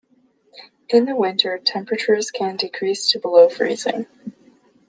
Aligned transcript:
In 0.89 1.05
the 1.05 1.15
winter, 1.15 1.59
temperatures 1.59 2.31
can 2.31 2.55
decrease 2.55 3.11
to 3.11 3.19
below 3.19 3.49
freezing. 3.49 4.07